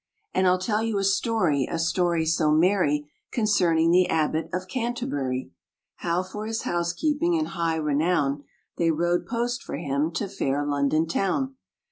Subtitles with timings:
[0.33, 5.51] And I'll tell you a story, a story so merry, Concerning the Abbot of Canterbury;
[5.97, 8.43] How for his house keeping and high renown,
[8.77, 11.53] They rode post for him to fair London town.